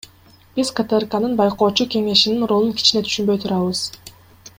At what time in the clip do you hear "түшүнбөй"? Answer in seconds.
3.11-3.43